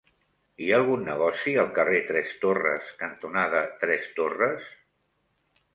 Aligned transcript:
Hi 0.61 0.69
ha 0.69 0.77
algun 0.77 1.03
negoci 1.09 1.53
al 1.63 1.69
carrer 1.75 1.99
Tres 2.09 2.33
Torres 2.47 2.91
cantonada 3.03 3.63
Tres 3.85 4.13
Torres? 4.21 4.73